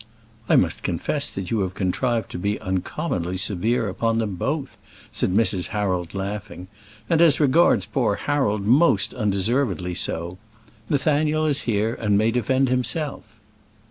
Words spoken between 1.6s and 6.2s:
contrived to be uncommonly severe upon them both," said Mrs. Harold,